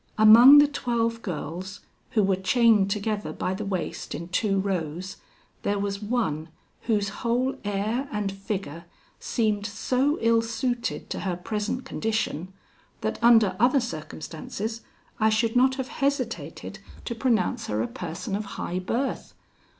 [0.17, 1.81] Among the twelve girls,
[2.17, 5.17] who were chained together by the waist in two rows,
[5.61, 6.49] there was one,
[6.87, 8.85] whose whole air and figure
[9.19, 12.51] seemed so ill suited to her present condition,
[13.01, 14.81] that under other circumstances
[15.19, 19.35] I should not have hesitated to pronounce her a person of high birth.